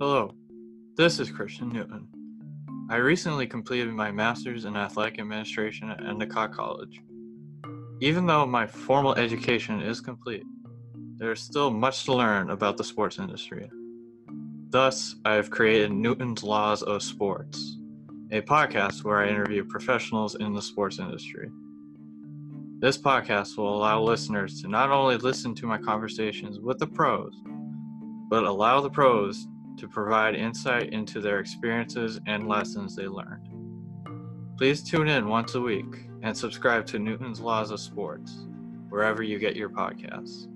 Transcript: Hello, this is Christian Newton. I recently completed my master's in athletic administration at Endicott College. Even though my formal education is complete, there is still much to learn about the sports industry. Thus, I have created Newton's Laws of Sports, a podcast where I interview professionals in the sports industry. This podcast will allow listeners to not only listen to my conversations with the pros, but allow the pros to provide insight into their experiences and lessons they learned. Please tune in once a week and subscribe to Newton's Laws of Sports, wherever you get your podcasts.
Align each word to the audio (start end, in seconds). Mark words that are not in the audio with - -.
Hello, 0.00 0.34
this 0.96 1.20
is 1.20 1.30
Christian 1.30 1.68
Newton. 1.68 2.08
I 2.90 2.96
recently 2.96 3.46
completed 3.46 3.94
my 3.94 4.10
master's 4.10 4.64
in 4.64 4.76
athletic 4.76 5.20
administration 5.20 5.88
at 5.88 6.04
Endicott 6.04 6.52
College. 6.52 7.00
Even 8.00 8.26
though 8.26 8.44
my 8.44 8.66
formal 8.66 9.14
education 9.14 9.80
is 9.80 10.00
complete, 10.00 10.42
there 11.14 11.30
is 11.30 11.38
still 11.38 11.70
much 11.70 12.02
to 12.06 12.12
learn 12.12 12.50
about 12.50 12.76
the 12.76 12.82
sports 12.82 13.20
industry. 13.20 13.70
Thus, 14.70 15.14
I 15.24 15.34
have 15.34 15.52
created 15.52 15.92
Newton's 15.92 16.42
Laws 16.42 16.82
of 16.82 17.00
Sports, 17.00 17.78
a 18.32 18.40
podcast 18.40 19.04
where 19.04 19.18
I 19.20 19.28
interview 19.28 19.64
professionals 19.64 20.34
in 20.34 20.52
the 20.54 20.62
sports 20.62 20.98
industry. 20.98 21.50
This 22.80 22.98
podcast 22.98 23.56
will 23.56 23.76
allow 23.76 24.02
listeners 24.02 24.60
to 24.62 24.68
not 24.68 24.90
only 24.90 25.18
listen 25.18 25.54
to 25.54 25.68
my 25.68 25.78
conversations 25.78 26.58
with 26.58 26.80
the 26.80 26.88
pros, 26.88 27.32
but 28.28 28.42
allow 28.42 28.80
the 28.80 28.90
pros 28.90 29.46
to 29.76 29.88
provide 29.88 30.34
insight 30.34 30.92
into 30.92 31.20
their 31.20 31.40
experiences 31.40 32.20
and 32.26 32.48
lessons 32.48 32.94
they 32.94 33.06
learned. 33.06 33.48
Please 34.56 34.82
tune 34.82 35.08
in 35.08 35.28
once 35.28 35.54
a 35.54 35.60
week 35.60 36.08
and 36.22 36.36
subscribe 36.36 36.86
to 36.86 36.98
Newton's 36.98 37.40
Laws 37.40 37.70
of 37.70 37.80
Sports, 37.80 38.46
wherever 38.88 39.22
you 39.22 39.38
get 39.38 39.56
your 39.56 39.68
podcasts. 39.68 40.46